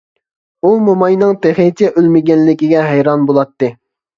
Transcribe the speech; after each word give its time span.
ئۇ 0.61 0.71
موماينىڭ 0.85 1.35
تېخىچە 1.43 1.91
ئۆلمىگەنلىكىگە 1.91 2.89
ھەيران 2.89 3.29
بولاتتى. 3.31 3.75